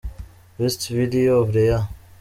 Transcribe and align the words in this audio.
Best 0.57 0.87
video 0.87 1.43
of 1.43 1.53
the 1.53 1.59
Year. 1.59 1.87